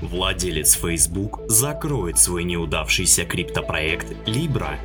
Владелец 0.00 0.74
Facebook 0.74 1.40
закроет 1.48 2.18
свой 2.18 2.44
неудавшийся 2.44 3.24
криптопроект 3.24 4.12
Libra. 4.26 4.76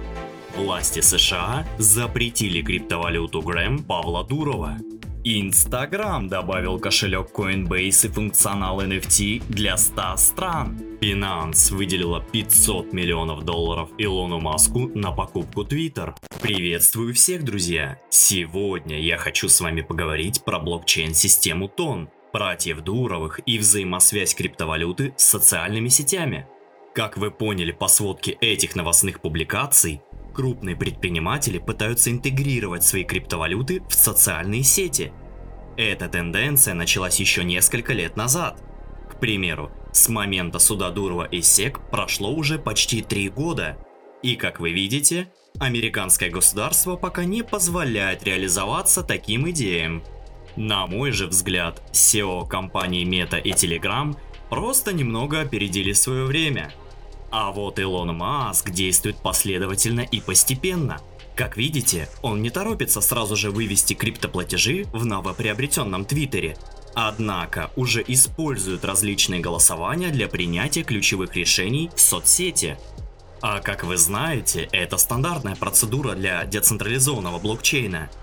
Власти 0.55 1.00
США 1.00 1.67
запретили 1.78 2.62
криптовалюту 2.62 3.42
Грэм 3.42 3.83
Павла 3.83 4.24
Дурова. 4.24 4.77
Инстаграм 5.24 6.30
добавил 6.30 6.80
кошелек 6.80 7.32
Coinbase 7.33 8.07
и 8.07 8.09
функционал 8.09 8.82
NFT 8.82 9.43
для 9.50 9.75
100 9.75 10.16
стран. 10.18 10.82
Binance 11.02 11.73
выделила 11.73 12.21
500 12.21 12.94
миллионов 12.94 13.44
долларов 13.44 13.89
Илону 13.98 14.39
Маску 14.39 14.89
на 14.96 15.12
покупку 15.12 15.64
Twitter. 15.64 16.16
Приветствую 16.41 17.14
всех, 17.14 17.44
друзья! 17.44 18.00
Сегодня 18.10 19.00
я 19.02 19.18
хочу 19.18 19.50
с 19.50 19.60
вами 19.60 19.82
поговорить 19.82 20.41
про 20.46 20.57
блокчейн-систему 20.57 21.68
Тон, 21.68 22.10
братьев 22.32 22.82
Дуровых 22.82 23.39
и 23.45 23.57
взаимосвязь 23.57 24.36
криптовалюты 24.36 25.14
с 25.18 25.25
социальными 25.25 25.89
сетями. 25.89 26.48
Как 26.94 27.17
вы 27.17 27.31
поняли 27.31 27.72
по 27.72 27.88
сводке 27.88 28.31
этих 28.41 28.76
новостных 28.76 29.22
публикаций, 29.22 30.02
крупные 30.34 30.76
предприниматели 30.76 31.58
пытаются 31.58 32.12
интегрировать 32.12 32.84
свои 32.84 33.03
криптовалюты 33.03 33.81
в 33.88 33.94
социальные 33.94 34.63
сети. 34.63 35.12
Эта 35.77 36.09
тенденция 36.09 36.73
началась 36.73 37.20
еще 37.20 37.44
несколько 37.44 37.94
лет 37.94 38.17
назад. 38.17 38.61
К 39.09 39.20
примеру, 39.20 39.72
с 39.91 40.09
момента 40.09 40.59
суда 40.59 40.91
Дурова 40.91 41.23
и 41.23 41.41
СЕК 41.41 41.80
прошло 41.89 42.34
уже 42.34 42.59
почти 42.59 43.02
три 43.02 43.30
года. 43.30 43.77
И 44.22 44.36
как 44.36 44.59
вы 44.59 44.72
видите, 44.72 45.31
американское 45.59 46.30
государство 46.30 46.95
пока 46.95 47.23
не 47.23 47.44
позволяет 47.44 48.23
реализоваться 48.23 49.03
таким 49.03 49.50
идеям. 49.50 50.03
На 50.59 50.88
мой 50.88 51.13
же 51.13 51.27
взгляд, 51.27 51.81
SEO 51.94 52.45
компании 52.45 53.08
Meta 53.08 53.40
и 53.41 53.52
Telegram 53.52 54.13
просто 54.50 54.91
немного 54.91 55.40
опередили 55.40 55.94
свое 55.94 56.26
время. 56.26 56.73
А 57.31 57.52
вот 57.52 57.80
Илон 57.80 58.13
Маск 58.17 58.70
действует 58.70 59.16
последовательно 59.16 60.02
и 60.02 60.20
постепенно. 60.20 61.00
Как 61.33 61.56
видите, 61.56 62.09
он 62.22 62.42
не 62.42 62.50
торопится 62.50 63.00
сразу 63.00 63.38
же 63.38 63.52
вывести 63.52 63.94
криптоплатежи 63.94 64.83
в 64.92 65.06
новоприобретенном 65.06 66.03
Твиттере, 66.03 66.58
однако 66.94 67.72
уже 67.78 68.03
использует 68.05 68.83
различные 68.83 69.39
голосования 69.39 70.09
для 70.09 70.28
принятия 70.28 70.83
ключевых 70.83 71.38
решений 71.38 71.89
в 71.95 72.02
соцсети. 72.02 72.78
А 73.39 73.61
как 73.61 73.86
вы 73.86 73.95
знаете, 73.95 74.67
это 74.73 74.98
стандартная 74.98 75.55
процедура 75.55 76.16
для 76.16 76.44
децентрализованного 76.44 77.39
блокчейна– 77.39 78.09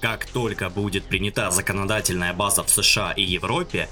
как 0.00 0.26
только 0.26 0.70
будет 0.70 1.04
принята 1.04 1.50
законодательная 1.50 2.32
база 2.32 2.62
в 2.62 2.70
США 2.70 3.12
и 3.12 3.22
Европе, 3.22 3.88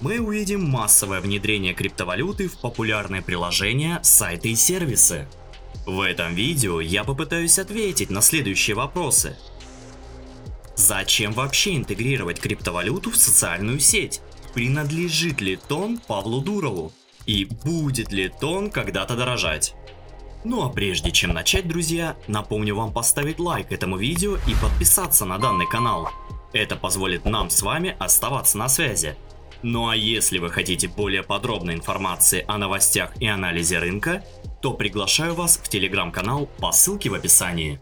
мы 0.00 0.18
увидим 0.18 0.64
массовое 0.64 1.20
внедрение 1.20 1.74
криптовалюты 1.74 2.48
в 2.48 2.58
популярные 2.58 3.20
приложения, 3.20 4.00
сайты 4.02 4.50
и 4.50 4.56
сервисы. 4.56 5.28
В 5.86 6.00
этом 6.00 6.34
видео 6.34 6.80
я 6.80 7.04
попытаюсь 7.04 7.58
ответить 7.58 8.10
на 8.10 8.22
следующие 8.22 8.74
вопросы. 8.74 9.36
Зачем 10.76 11.32
вообще 11.32 11.76
интегрировать 11.76 12.40
криптовалюту 12.40 13.10
в 13.10 13.16
социальную 13.16 13.80
сеть? 13.80 14.22
Принадлежит 14.54 15.42
ли 15.42 15.56
тон 15.56 15.98
Павлу 15.98 16.40
Дурову? 16.40 16.92
И 17.26 17.44
будет 17.44 18.12
ли 18.12 18.30
тон 18.40 18.70
когда-то 18.70 19.14
дорожать? 19.14 19.74
Ну 20.42 20.64
а 20.64 20.70
прежде 20.70 21.10
чем 21.10 21.34
начать, 21.34 21.68
друзья, 21.68 22.16
напомню 22.26 22.74
вам 22.74 22.92
поставить 22.92 23.38
лайк 23.38 23.72
этому 23.72 23.98
видео 23.98 24.36
и 24.36 24.54
подписаться 24.62 25.26
на 25.26 25.38
данный 25.38 25.68
канал. 25.68 26.08
Это 26.54 26.76
позволит 26.76 27.26
нам 27.26 27.50
с 27.50 27.60
вами 27.60 27.94
оставаться 27.98 28.56
на 28.56 28.68
связи. 28.68 29.16
Ну 29.62 29.88
а 29.88 29.96
если 29.96 30.38
вы 30.38 30.48
хотите 30.48 30.88
более 30.88 31.22
подробной 31.22 31.74
информации 31.74 32.44
о 32.48 32.56
новостях 32.56 33.20
и 33.20 33.26
анализе 33.26 33.78
рынка, 33.78 34.24
то 34.62 34.72
приглашаю 34.72 35.34
вас 35.34 35.58
в 35.58 35.68
телеграм-канал 35.68 36.46
по 36.58 36.72
ссылке 36.72 37.10
в 37.10 37.14
описании. 37.14 37.78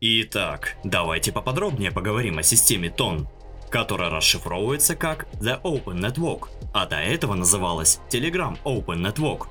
Итак, 0.00 0.76
давайте 0.84 1.32
поподробнее 1.32 1.90
поговорим 1.90 2.38
о 2.38 2.44
системе 2.44 2.88
ТОН 2.88 3.28
которая 3.70 4.10
расшифровывается 4.10 4.96
как 4.96 5.26
The 5.40 5.60
Open 5.62 6.00
Network, 6.00 6.48
а 6.72 6.86
до 6.86 6.96
этого 6.96 7.34
называлась 7.34 8.00
Telegram 8.10 8.58
Open 8.64 9.00
Network. 9.00 9.46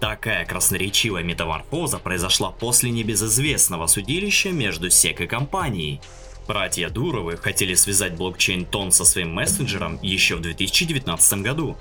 Такая 0.00 0.44
красноречивая 0.44 1.22
метаморфоза 1.22 1.98
произошла 1.98 2.50
после 2.50 2.90
небезызвестного 2.90 3.86
судилища 3.86 4.50
между 4.50 4.88
SEC 4.88 5.24
и 5.24 5.26
компанией. 5.26 6.00
Братья 6.46 6.90
Дуровы 6.90 7.36
хотели 7.36 7.74
связать 7.74 8.14
блокчейн 8.14 8.66
Тон 8.66 8.92
со 8.92 9.04
своим 9.04 9.32
мессенджером 9.32 9.98
еще 10.02 10.36
в 10.36 10.42
2019 10.42 11.42
году. 11.42 11.76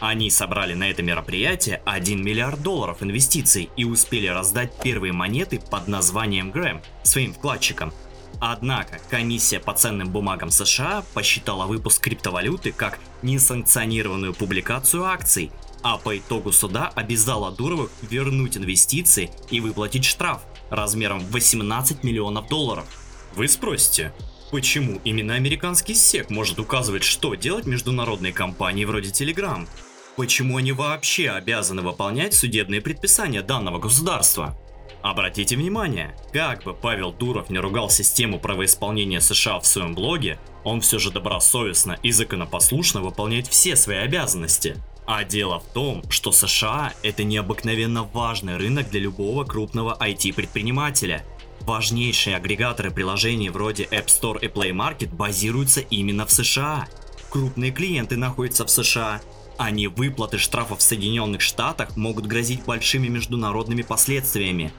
Они 0.00 0.30
собрали 0.30 0.74
на 0.74 0.90
это 0.90 1.02
мероприятие 1.02 1.82
1 1.84 2.22
миллиард 2.22 2.62
долларов 2.62 3.02
инвестиций 3.02 3.70
и 3.76 3.84
успели 3.84 4.26
раздать 4.26 4.72
первые 4.82 5.12
монеты 5.12 5.60
под 5.60 5.88
названием 5.88 6.50
Грэм 6.50 6.82
своим 7.02 7.32
вкладчикам– 7.32 7.92
Однако 8.40 8.98
комиссия 9.10 9.60
по 9.60 9.74
ценным 9.74 10.08
бумагам 10.08 10.50
США 10.50 11.04
посчитала 11.12 11.66
выпуск 11.66 12.02
криптовалюты 12.02 12.72
как 12.72 12.98
несанкционированную 13.22 14.32
публикацию 14.32 15.04
акций, 15.04 15.52
а 15.82 15.98
по 15.98 16.16
итогу 16.16 16.50
суда 16.50 16.90
обязала 16.94 17.52
Дуровых 17.52 17.90
вернуть 18.02 18.56
инвестиции 18.56 19.30
и 19.50 19.60
выплатить 19.60 20.06
штраф 20.06 20.40
размером 20.70 21.20
18 21.26 22.02
миллионов 22.02 22.48
долларов. 22.48 22.86
Вы 23.34 23.46
спросите, 23.46 24.14
почему 24.50 25.00
именно 25.04 25.34
американский 25.34 25.94
СЕК 25.94 26.30
может 26.30 26.58
указывать, 26.58 27.04
что 27.04 27.34
делать 27.34 27.66
международной 27.66 28.32
компании 28.32 28.86
вроде 28.86 29.10
Telegram? 29.10 29.68
Почему 30.16 30.56
они 30.56 30.72
вообще 30.72 31.30
обязаны 31.30 31.82
выполнять 31.82 32.34
судебные 32.34 32.80
предписания 32.80 33.42
данного 33.42 33.78
государства? 33.78 34.56
Обратите 35.02 35.56
внимание, 35.56 36.14
как 36.32 36.62
бы 36.64 36.74
Павел 36.74 37.10
Дуров 37.12 37.48
не 37.48 37.58
ругал 37.58 37.88
систему 37.88 38.38
правоисполнения 38.38 39.20
США 39.20 39.58
в 39.58 39.66
своем 39.66 39.94
блоге, 39.94 40.38
он 40.62 40.82
все 40.82 40.98
же 40.98 41.10
добросовестно 41.10 41.98
и 42.02 42.12
законопослушно 42.12 43.00
выполняет 43.00 43.46
все 43.46 43.76
свои 43.76 43.96
обязанности. 43.96 44.76
А 45.06 45.24
дело 45.24 45.60
в 45.60 45.64
том, 45.72 46.02
что 46.10 46.32
США 46.32 46.92
это 47.02 47.24
необыкновенно 47.24 48.04
важный 48.04 48.58
рынок 48.58 48.90
для 48.90 49.00
любого 49.00 49.44
крупного 49.44 49.96
IT-предпринимателя. 49.98 51.24
Важнейшие 51.62 52.36
агрегаторы 52.36 52.90
приложений 52.90 53.50
вроде 53.50 53.84
App 53.84 54.06
Store 54.06 54.38
и 54.40 54.48
Play 54.48 54.70
Market 54.70 55.14
базируются 55.14 55.80
именно 55.80 56.26
в 56.26 56.30
США. 56.32 56.86
Крупные 57.30 57.70
клиенты 57.70 58.16
находятся 58.16 58.66
в 58.66 58.70
США, 58.70 59.20
а 59.56 59.70
невыплаты 59.70 60.38
штрафов 60.38 60.78
в 60.78 60.82
Соединенных 60.82 61.40
Штатах 61.40 61.96
могут 61.96 62.26
грозить 62.26 62.64
большими 62.64 63.08
международными 63.08 63.82
последствиями. 63.82 64.72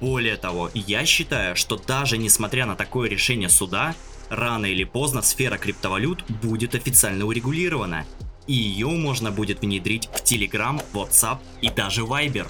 Более 0.00 0.36
того, 0.36 0.70
я 0.74 1.04
считаю, 1.04 1.56
что 1.56 1.76
даже 1.76 2.18
несмотря 2.18 2.66
на 2.66 2.76
такое 2.76 3.08
решение 3.08 3.48
суда, 3.48 3.94
рано 4.28 4.66
или 4.66 4.84
поздно 4.84 5.22
сфера 5.22 5.58
криптовалют 5.58 6.24
будет 6.42 6.74
официально 6.74 7.24
урегулирована, 7.24 8.06
и 8.46 8.54
ее 8.54 8.88
можно 8.88 9.30
будет 9.30 9.60
внедрить 9.60 10.08
в 10.08 10.22
Telegram, 10.22 10.82
WhatsApp 10.92 11.38
и 11.62 11.70
даже 11.70 12.02
Viber. 12.02 12.48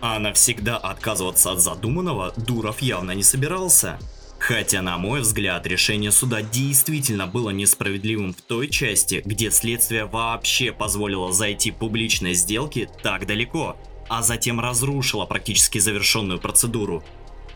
А 0.00 0.18
навсегда 0.18 0.76
отказываться 0.76 1.52
от 1.52 1.60
задуманного 1.60 2.34
Дуров 2.36 2.82
явно 2.82 3.12
не 3.12 3.22
собирался. 3.22 3.98
Хотя, 4.38 4.82
на 4.82 4.98
мой 4.98 5.20
взгляд, 5.20 5.66
решение 5.66 6.12
суда 6.12 6.42
действительно 6.42 7.26
было 7.26 7.48
несправедливым 7.48 8.34
в 8.34 8.42
той 8.42 8.68
части, 8.68 9.22
где 9.24 9.50
следствие 9.50 10.04
вообще 10.04 10.72
позволило 10.72 11.32
зайти 11.32 11.70
публичной 11.70 12.34
сделки 12.34 12.90
так 13.02 13.26
далеко– 13.26 13.76
а 14.08 14.22
затем 14.22 14.60
разрушила 14.60 15.26
практически 15.26 15.78
завершенную 15.78 16.40
процедуру. 16.40 17.02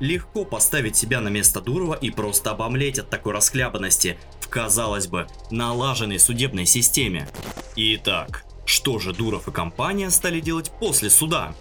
Легко 0.01 0.45
поставить 0.45 0.97
себя 0.97 1.21
на 1.21 1.29
место 1.29 1.61
Дурова 1.61 1.95
и 1.95 2.11
просто 2.11 2.53
обомлеть 2.53 2.99
от 2.99 3.11
такой 3.11 3.33
расхлябанности 3.33 4.19
в, 4.41 4.49
казалось 4.49 5.09
бы, 5.09 5.27
налаженной 5.51 6.21
судебной 6.21 6.67
системе. 6.67 7.29
Итак, 7.75 8.45
что 8.65 8.99
же 8.99 9.13
Дуров 9.13 9.49
и 9.49 9.53
компания 9.53 10.11
стали 10.11 10.41
делать 10.41 10.71
после 10.79 11.11
суда? 11.11 11.55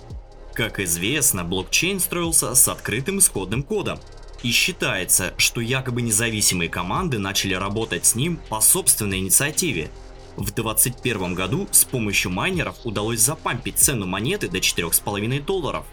Как 0.53 0.79
известно, 0.79 1.43
блокчейн 1.43 1.99
строился 1.99 2.53
с 2.53 2.67
открытым 2.67 3.19
исходным 3.19 3.63
кодом, 3.63 3.99
и 4.43 4.51
считается, 4.51 5.33
что 5.37 5.61
якобы 5.61 6.03
независимые 6.03 6.69
команды 6.69 7.17
начали 7.17 7.55
работать 7.55 8.05
с 8.05 8.13
ним 8.13 8.39
по 8.49 8.61
собственной 8.61 9.17
инициативе– 9.19 9.89
в 10.37 10.53
2021 10.53 11.33
году 11.33 11.67
с 11.71 11.83
помощью 11.83 12.31
майнеров 12.31 12.77
удалось 12.85 13.19
запампить 13.19 13.77
цену 13.77 14.05
монеты 14.05 14.47
до 14.47 14.59
4,5 14.59 15.43
долларов. 15.43 15.85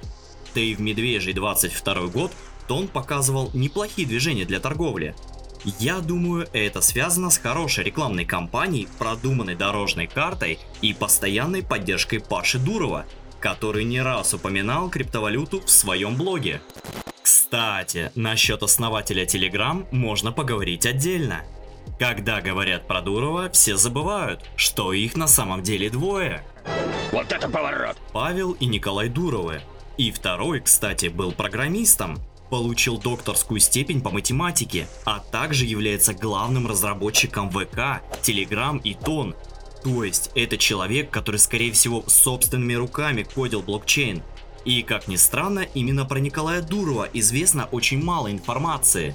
Да 0.54 0.60
и 0.60 0.74
в 0.74 0.80
медвежий 0.80 1.32
22 1.32 2.06
год 2.08 2.30
Тон 2.68 2.88
показывал 2.88 3.50
неплохие 3.54 4.06
движения 4.06 4.44
для 4.44 4.60
торговли. 4.60 5.14
Я 5.78 6.00
думаю, 6.00 6.46
это 6.52 6.82
связано 6.82 7.30
с 7.30 7.38
хорошей 7.38 7.84
рекламной 7.84 8.26
кампанией, 8.26 8.86
продуманной 8.98 9.54
дорожной 9.54 10.06
картой 10.06 10.58
и 10.82 10.92
постоянной 10.92 11.62
поддержкой 11.62 12.18
Паши 12.18 12.58
Дурова, 12.58 13.06
который 13.40 13.84
не 13.84 14.02
раз 14.02 14.34
упоминал 14.34 14.90
криптовалюту 14.90 15.60
в 15.60 15.70
своем 15.70 16.16
блоге. 16.16 16.60
Кстати, 17.22 18.12
насчет 18.14 18.62
основателя 18.62 19.24
Telegram 19.24 19.86
можно 19.90 20.32
поговорить 20.32 20.84
отдельно. 20.84 21.44
Когда 21.98 22.40
говорят 22.40 22.88
про 22.88 23.00
Дурова, 23.00 23.48
все 23.50 23.76
забывают, 23.76 24.40
что 24.56 24.92
их 24.92 25.16
на 25.16 25.28
самом 25.28 25.62
деле 25.62 25.90
двое. 25.90 26.44
Вот 27.12 27.30
это 27.30 27.48
поворот! 27.48 27.96
Павел 28.12 28.52
и 28.52 28.66
Николай 28.66 29.08
Дуровы. 29.08 29.60
И 29.96 30.10
второй, 30.10 30.60
кстати, 30.60 31.06
был 31.06 31.30
программистом, 31.30 32.18
получил 32.50 32.98
докторскую 32.98 33.60
степень 33.60 34.00
по 34.00 34.10
математике, 34.10 34.88
а 35.04 35.20
также 35.20 35.66
является 35.66 36.14
главным 36.14 36.66
разработчиком 36.66 37.48
ВК, 37.50 38.02
Telegram 38.22 38.80
и 38.82 38.94
Тон. 38.94 39.36
То 39.84 40.02
есть 40.02 40.32
это 40.34 40.58
человек, 40.58 41.10
который 41.10 41.36
скорее 41.36 41.70
всего 41.70 42.02
собственными 42.08 42.74
руками 42.74 43.22
кодил 43.22 43.62
блокчейн. 43.62 44.22
И 44.64 44.82
как 44.82 45.06
ни 45.06 45.16
странно, 45.16 45.60
именно 45.60 46.04
про 46.06 46.18
Николая 46.18 46.62
Дурова 46.62 47.08
известно 47.12 47.66
очень 47.66 48.02
мало 48.02 48.32
информации. 48.32 49.14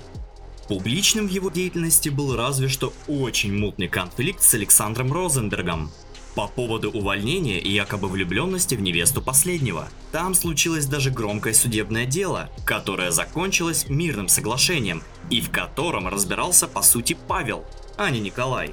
Публичным 0.69 1.27
в 1.27 1.31
его 1.31 1.49
деятельности 1.49 2.09
был 2.09 2.35
разве 2.35 2.67
что 2.67 2.93
очень 3.07 3.57
мутный 3.57 3.87
конфликт 3.87 4.43
с 4.43 4.53
Александром 4.53 5.11
Розенбергом 5.11 5.91
по 6.35 6.47
поводу 6.47 6.91
увольнения 6.91 7.59
и 7.59 7.71
якобы 7.71 8.07
влюбленности 8.07 8.75
в 8.75 8.81
невесту 8.81 9.19
последнего. 9.19 9.89
Там 10.11 10.35
случилось 10.35 10.85
даже 10.85 11.09
громкое 11.09 11.55
судебное 11.55 12.05
дело, 12.05 12.51
которое 12.65 13.09
закончилось 13.09 13.87
мирным 13.89 14.27
соглашением 14.27 15.01
и 15.31 15.41
в 15.41 15.49
котором 15.49 16.07
разбирался 16.07 16.67
по 16.67 16.83
сути 16.83 17.17
Павел, 17.27 17.65
а 17.97 18.11
не 18.11 18.19
Николай. 18.19 18.71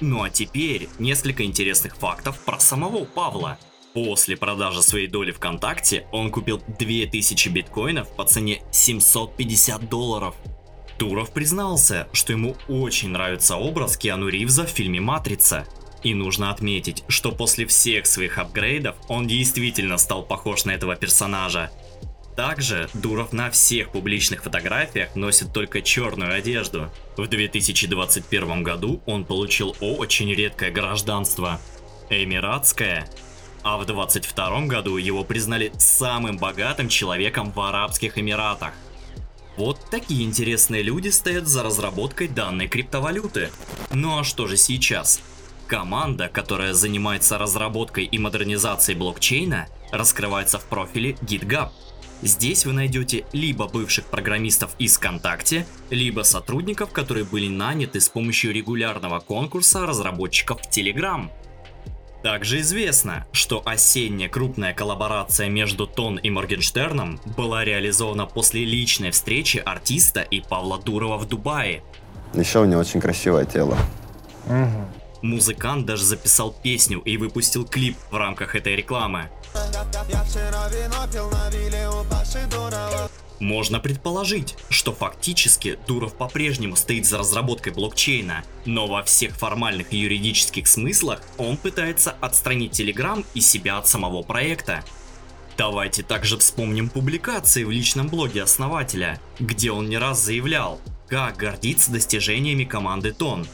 Ну 0.00 0.22
а 0.22 0.30
теперь 0.30 0.88
несколько 0.98 1.44
интересных 1.44 1.96
фактов 1.96 2.38
про 2.40 2.58
самого 2.58 3.04
Павла. 3.04 3.58
После 3.92 4.38
продажи 4.38 4.82
своей 4.82 5.08
доли 5.08 5.30
ВКонтакте 5.30 6.06
он 6.10 6.30
купил 6.30 6.62
2000 6.78 7.48
биткоинов 7.50 8.08
по 8.16 8.24
цене 8.24 8.62
750 8.72 9.90
долларов. 9.90 10.34
Туров 10.98 11.30
признался, 11.30 12.08
что 12.12 12.32
ему 12.32 12.56
очень 12.68 13.10
нравится 13.10 13.56
образ 13.56 13.96
Киану 13.96 14.28
Ривза 14.28 14.64
в 14.64 14.70
фильме 14.70 15.00
«Матрица». 15.00 15.66
И 16.02 16.14
нужно 16.14 16.50
отметить, 16.50 17.02
что 17.08 17.32
после 17.32 17.66
всех 17.66 18.06
своих 18.06 18.38
апгрейдов 18.38 18.94
он 19.08 19.26
действительно 19.26 19.96
стал 19.96 20.22
похож 20.22 20.66
на 20.66 20.72
этого 20.72 20.96
персонажа. 20.96 21.70
Также 22.36 22.88
Дуров 22.94 23.32
на 23.32 23.50
всех 23.50 23.90
публичных 23.90 24.42
фотографиях 24.42 25.14
носит 25.14 25.52
только 25.52 25.80
черную 25.82 26.34
одежду. 26.34 26.90
В 27.16 27.26
2021 27.26 28.62
году 28.62 29.00
он 29.06 29.24
получил 29.24 29.74
очень 29.80 30.32
редкое 30.32 30.70
гражданство– 30.70 31.60
эмиратское. 32.10 33.08
А 33.62 33.78
в 33.78 33.86
2022 33.86 34.66
году 34.66 34.96
его 34.96 35.24
признали 35.24 35.72
самым 35.78 36.36
богатым 36.36 36.88
человеком 36.88 37.50
в 37.50 37.60
Арабских 37.60 38.18
Эмиратах. 38.18 38.74
Вот 39.56 39.78
такие 39.90 40.24
интересные 40.24 40.82
люди 40.82 41.08
стоят 41.08 41.46
за 41.46 41.62
разработкой 41.62 42.28
данной 42.28 42.66
криптовалюты. 42.66 43.50
Ну 43.92 44.18
а 44.18 44.24
что 44.24 44.46
же 44.46 44.56
сейчас? 44.56 45.20
Команда, 45.68 46.28
которая 46.28 46.72
занимается 46.74 47.38
разработкой 47.38 48.04
и 48.04 48.18
модернизацией 48.18 48.98
блокчейна, 48.98 49.68
раскрывается 49.92 50.58
в 50.58 50.64
профиле 50.66 51.12
GitGab. 51.22 51.70
Здесь 52.22 52.64
вы 52.64 52.72
найдете 52.72 53.26
либо 53.32 53.68
бывших 53.68 54.06
программистов 54.06 54.74
из 54.78 54.96
ВКонтакте, 54.96 55.66
либо 55.90 56.22
сотрудников, 56.22 56.90
которые 56.90 57.24
были 57.24 57.48
наняты 57.48 58.00
с 58.00 58.08
помощью 58.08 58.52
регулярного 58.52 59.20
конкурса 59.20 59.86
разработчиков 59.86 60.60
в 60.62 60.68
Telegram. 60.68 61.30
Также 62.24 62.60
известно, 62.60 63.26
что 63.32 63.62
осенняя 63.66 64.30
крупная 64.30 64.72
коллаборация 64.72 65.50
между 65.50 65.86
Тон 65.86 66.16
и 66.16 66.30
Моргенштерном 66.30 67.20
была 67.36 67.66
реализована 67.66 68.24
после 68.24 68.64
личной 68.64 69.10
встречи 69.10 69.58
артиста 69.58 70.22
и 70.22 70.40
Павла 70.40 70.78
Дурова 70.78 71.18
в 71.18 71.28
Дубае. 71.28 71.82
Еще 72.32 72.60
у 72.60 72.64
него 72.64 72.80
очень 72.80 72.98
красивое 72.98 73.44
тело. 73.44 73.76
Угу. 74.46 75.03
Музыкант 75.24 75.86
даже 75.86 76.04
записал 76.04 76.52
песню 76.52 77.00
и 77.00 77.16
выпустил 77.16 77.64
клип 77.64 77.96
в 78.10 78.16
рамках 78.16 78.54
этой 78.54 78.76
рекламы. 78.76 79.30
Можно 83.40 83.80
предположить, 83.80 84.54
что 84.68 84.92
фактически 84.92 85.78
Дуров 85.86 86.14
по-прежнему 86.14 86.76
стоит 86.76 87.06
за 87.06 87.16
разработкой 87.16 87.72
блокчейна, 87.72 88.44
но 88.66 88.86
во 88.86 89.02
всех 89.02 89.34
формальных 89.34 89.94
и 89.94 89.96
юридических 89.96 90.68
смыслах 90.68 91.22
он 91.38 91.56
пытается 91.56 92.10
отстранить 92.20 92.78
Telegram 92.78 93.24
и 93.32 93.40
себя 93.40 93.78
от 93.78 93.88
самого 93.88 94.22
проекта. 94.22 94.84
Давайте 95.56 96.02
также 96.02 96.36
вспомним 96.36 96.90
публикации 96.90 97.64
в 97.64 97.70
личном 97.70 98.08
блоге 98.08 98.42
основателя, 98.42 99.18
где 99.40 99.70
он 99.70 99.88
не 99.88 99.96
раз 99.96 100.22
заявлял, 100.22 100.82
как 101.08 101.38
гордится 101.38 101.90
достижениями 101.90 102.64
команды 102.64 103.14
Тон. 103.14 103.46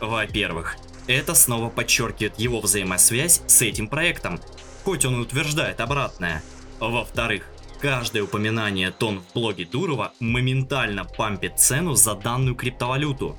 Во-первых, 0.00 0.76
это 1.06 1.34
снова 1.34 1.68
подчеркивает 1.68 2.38
его 2.38 2.60
взаимосвязь 2.60 3.42
с 3.46 3.62
этим 3.62 3.88
проектом, 3.88 4.40
хоть 4.84 5.04
он 5.04 5.16
и 5.16 5.20
утверждает 5.20 5.80
обратное. 5.80 6.42
Во-вторых, 6.80 7.44
каждое 7.80 8.22
упоминание 8.22 8.90
тон 8.90 9.20
в 9.20 9.32
блоге 9.34 9.64
Дурова 9.64 10.12
моментально 10.20 11.04
пампит 11.04 11.58
цену 11.58 11.94
за 11.94 12.14
данную 12.14 12.54
криптовалюту. 12.54 13.36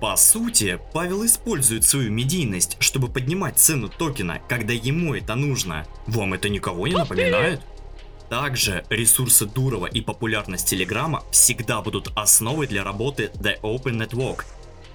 По 0.00 0.16
сути, 0.16 0.78
Павел 0.92 1.24
использует 1.24 1.84
свою 1.84 2.10
медийность, 2.10 2.76
чтобы 2.80 3.08
поднимать 3.08 3.58
цену 3.58 3.88
токена, 3.88 4.40
когда 4.46 4.74
ему 4.74 5.14
это 5.14 5.34
нужно. 5.34 5.86
Вам 6.06 6.34
это 6.34 6.50
никого 6.50 6.86
не 6.86 6.94
напоминает? 6.94 7.62
Также 8.28 8.84
ресурсы 8.90 9.46
Дурова 9.46 9.86
и 9.86 10.00
популярность 10.00 10.68
Телеграма 10.68 11.22
всегда 11.30 11.80
будут 11.80 12.10
основой 12.16 12.66
для 12.66 12.84
работы 12.84 13.30
The 13.34 13.60
Open 13.62 14.04
Network 14.04 14.44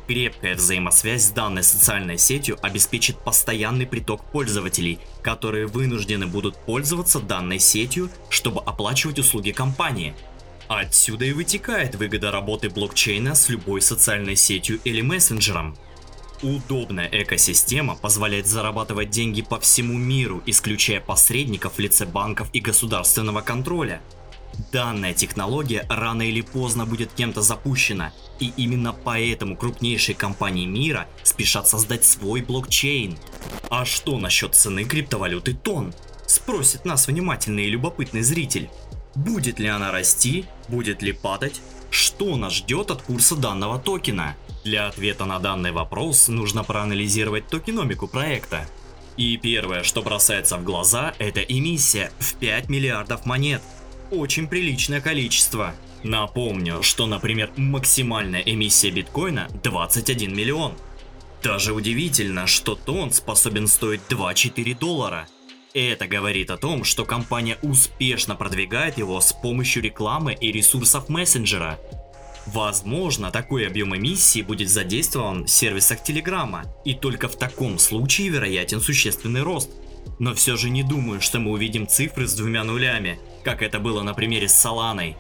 Крепкая 0.08 0.56
взаимосвязь 0.56 1.26
с 1.26 1.30
данной 1.30 1.64
социальной 1.64 2.18
сетью 2.18 2.58
обеспечит 2.62 3.18
постоянный 3.18 3.86
приток 3.86 4.24
пользователей, 4.32 5.00
которые 5.22 5.68
вынуждены 5.68 6.28
будут 6.28 6.58
пользоваться 6.66 7.20
данной 7.20 7.60
сетью, 7.60 8.10
чтобы 8.30 8.62
оплачивать 8.62 9.20
услуги 9.20 9.52
компании. 9.52 10.14
Отсюда 10.68 11.26
и 11.26 11.34
вытекает 11.34 11.96
выгода 11.96 12.32
работы 12.32 12.70
блокчейна 12.70 13.36
с 13.36 13.50
любой 13.50 13.82
социальной 13.82 14.36
сетью 14.36 14.80
или 14.84 15.02
мессенджером. 15.02 15.78
Удобная 16.42 17.08
экосистема 17.12 17.96
позволяет 17.96 18.48
зарабатывать 18.48 19.12
деньги 19.12 19.44
по 19.44 19.60
всему 19.60 19.94
миру, 19.94 20.42
исключая 20.46 21.00
посредников 21.00 21.76
в 21.76 21.80
лице 21.80 22.06
банков 22.06 22.48
и 22.54 22.60
государственного 22.60 23.42
контроля– 23.42 24.02
Данная 24.72 25.14
технология 25.14 25.86
рано 25.90 26.22
или 26.22 26.42
поздно 26.42 26.86
будет 26.86 27.14
кем-то 27.14 27.42
запущена, 27.42 28.14
и 28.40 28.54
именно 28.58 28.94
поэтому 28.94 29.56
крупнейшие 29.56 30.16
компании 30.16 30.66
мира 30.66 31.08
спешат 31.24 31.68
создать 31.68 32.06
свой 32.06 32.42
блокчейн. 32.42 33.18
А 33.70 33.86
что 33.86 34.18
насчет 34.18 34.56
цены 34.56 34.84
криптовалюты 34.86 35.54
ТОН? 35.54 35.94
Спросит 36.26 36.86
нас 36.86 37.08
внимательный 37.08 37.66
и 37.66 37.70
любопытный 37.70 38.22
зритель. 38.22 38.70
Будет 39.16 39.60
ли 39.60 39.68
она 39.68 39.92
расти? 39.92 40.46
Будет 40.70 41.02
ли 41.02 41.12
падать? 41.12 41.62
Что 41.90 42.38
нас 42.38 42.54
ждет 42.54 42.92
от 42.92 43.02
курса 43.02 43.36
данного 43.36 43.78
токена? 43.78 44.38
Для 44.64 44.88
ответа 44.88 45.26
на 45.26 45.40
данный 45.40 45.72
вопрос 45.72 46.30
нужно 46.30 46.64
проанализировать 46.64 47.48
токеномику 47.48 48.08
проекта. 48.08 48.66
И 49.18 49.36
первое, 49.36 49.84
что 49.84 50.02
бросается 50.02 50.58
в 50.58 50.64
глаза, 50.64 51.14
это 51.20 51.42
эмиссия 51.42 52.12
в 52.20 52.36
5 52.36 52.70
миллиардов 52.70 53.26
монет– 53.26 53.62
очень 54.12 54.48
приличное 54.48 55.02
количество. 55.02 55.74
Напомню, 56.04 56.84
что, 56.84 57.08
например, 57.08 57.52
максимальная 57.58 58.42
эмиссия 58.42 58.92
биткоина 58.92 59.48
21 59.64 60.36
миллион. 60.36 60.74
Даже 61.42 61.74
удивительно, 61.74 62.46
что 62.46 62.76
тон 62.76 63.12
способен 63.12 63.68
стоить 63.68 64.02
2-4 64.10 64.78
доллара. 64.78 65.28
Это 65.74 66.08
говорит 66.08 66.52
о 66.52 66.58
том, 66.58 66.84
что 66.84 67.06
компания 67.06 67.58
успешно 67.62 68.36
продвигает 68.36 68.98
его 68.98 69.22
с 69.22 69.32
помощью 69.32 69.82
рекламы 69.82 70.34
и 70.34 70.52
ресурсов 70.52 71.08
мессенджера. 71.08 71.80
Возможно, 72.48 73.32
такой 73.32 73.66
объем 73.66 73.96
эмиссии 73.96 74.42
будет 74.42 74.70
задействован 74.70 75.46
в 75.46 75.50
сервисах 75.50 76.04
Телеграма, 76.04 76.66
и 76.84 76.94
только 76.96 77.30
в 77.30 77.38
таком 77.38 77.80
случае 77.80 78.30
вероятен 78.30 78.82
существенный 78.82 79.44
рост. 79.44 79.70
Но 80.20 80.34
все 80.34 80.58
же 80.58 80.70
не 80.70 80.84
думаю, 80.84 81.22
что 81.22 81.40
мы 81.40 81.52
увидим 81.52 81.88
цифры 81.88 82.28
с 82.28 82.34
двумя 82.34 82.64
нулями– 82.64 83.18
как 83.44 83.62
это 83.62 83.80
было 83.80 84.02
на 84.02 84.14
примере 84.14 84.48
с 84.48 84.54
Соланой. 84.54 85.18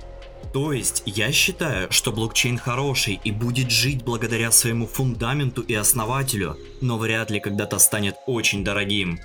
То 0.53 0.73
есть, 0.73 1.03
я 1.05 1.31
считаю, 1.31 1.91
что 1.91 2.11
блокчейн 2.11 2.57
хороший 2.57 3.19
и 3.23 3.31
будет 3.31 3.71
жить 3.71 4.03
благодаря 4.03 4.51
своему 4.51 4.85
фундаменту 4.87 5.61
и 5.61 5.73
основателю, 5.73 6.57
но 6.81 6.97
вряд 6.97 7.31
ли 7.31 7.39
когда-то 7.39 7.79
станет 7.79 8.15
очень 8.25 8.63
дорогим. 8.63 9.19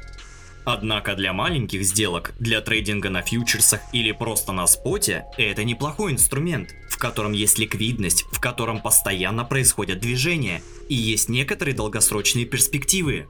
Однако 0.64 1.14
для 1.14 1.32
маленьких 1.32 1.84
сделок, 1.84 2.34
для 2.40 2.60
трейдинга 2.60 3.08
на 3.08 3.22
фьючерсах 3.22 3.80
или 3.92 4.10
просто 4.10 4.52
на 4.52 4.66
споте, 4.66 5.24
это 5.38 5.62
неплохой 5.62 6.12
инструмент, 6.12 6.74
в 6.90 6.98
котором 6.98 7.30
есть 7.32 7.58
ликвидность, 7.58 8.24
в 8.32 8.40
котором 8.40 8.80
постоянно 8.80 9.44
происходят 9.44 10.00
движения 10.00 10.62
и 10.88 10.94
есть 10.94 11.28
некоторые 11.28 11.76
долгосрочные 11.76 12.46
перспективы. 12.46 13.28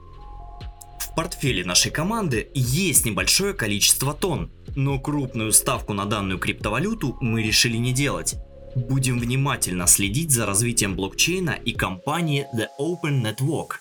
Портфеле 1.17 1.65
нашей 1.65 1.89
команды 1.89 2.51
есть 2.53 3.03
небольшое 3.03 3.55
количество 3.55 4.13
тонн, 4.13 4.51
но 4.75 4.99
крупную 4.99 5.51
ставку 5.51 5.93
на 5.93 6.05
данную 6.05 6.37
криптовалюту 6.37 7.17
мы 7.21 7.41
решили 7.41 7.75
не 7.75 7.91
делать. 7.91 8.35
Будем 8.75 9.17
внимательно 9.17 9.87
следить 9.87 10.29
за 10.29 10.45
развитием 10.45 10.95
блокчейна 10.95 11.57
и 11.65 11.73
компании 11.73 12.45
The 12.55 12.67
Open 12.79 13.23
Network. 13.23 13.77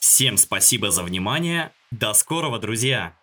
Всем 0.00 0.38
спасибо 0.38 0.90
за 0.90 1.02
внимание. 1.02 1.72
До 1.90 2.14
скорого, 2.14 2.58
друзья! 2.58 3.17